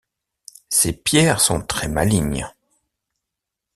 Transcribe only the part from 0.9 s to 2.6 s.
pierres sont très malignes.